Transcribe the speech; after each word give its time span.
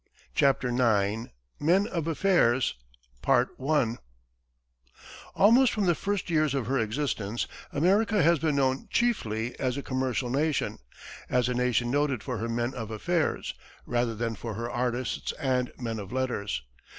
CHAPTER 0.33 0.69
IX 0.69 1.27
MEN 1.59 1.85
OF 1.85 2.07
AFFAIRS 2.07 2.73
Almost 5.35 5.71
from 5.71 5.85
the 5.85 5.93
first 5.93 6.27
years 6.31 6.55
of 6.55 6.65
her 6.65 6.79
existence 6.79 7.45
America 7.71 8.23
has 8.23 8.39
been 8.39 8.55
known 8.55 8.87
chiefly 8.89 9.53
as 9.59 9.77
a 9.77 9.83
commercial 9.83 10.31
nation, 10.31 10.79
as 11.29 11.47
a 11.47 11.53
nation 11.53 11.91
noted 11.91 12.23
for 12.23 12.39
her 12.39 12.49
men 12.49 12.73
of 12.73 12.89
affairs, 12.89 13.53
rather 13.85 14.15
than 14.15 14.33
for 14.33 14.55
her 14.55 14.71
artists 14.71 15.33
and 15.33 15.71
men 15.77 15.99
of 15.99 16.11
letters. 16.11 16.63